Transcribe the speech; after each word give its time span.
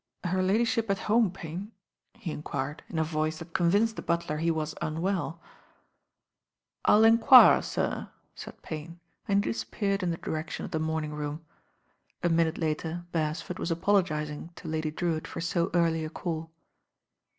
"Her 0.23 0.41
ladyship 0.41 0.89
at 0.89 0.97
home, 0.97 1.29
Payne?" 1.29 1.73
he 2.15 2.31
enquired 2.31 2.81
in 2.89 2.95
t 2.95 3.03
voice 3.03 3.37
that 3.37 3.53
convinced 3.53 3.97
the 3.97 4.01
butler 4.01 4.37
he 4.39 4.49
was 4.49 4.73
unwell. 4.81 5.39
"I'll 6.85 7.03
enquire, 7.03 7.61
sir," 7.61 8.09
said 8.33 8.63
Payne, 8.63 8.99
and 9.27 9.45
he 9.45 9.51
disappeared 9.51 10.01
in 10.01 10.09
the 10.09 10.17
direction 10.17 10.65
of 10.65 10.71
the 10.71 10.79
morning 10.79 11.13
room. 11.13 11.45
A 12.23 12.29
minute 12.29 12.57
later 12.57 13.05
Beresford 13.11 13.59
was 13.59 13.69
apologising 13.69 14.49
to 14.55 14.67
Lady 14.67 14.89
Drewitt 14.89 15.27
for 15.27 15.39
so 15.39 15.69
early 15.75 16.03
a 16.03 16.09
call. 16.09 16.49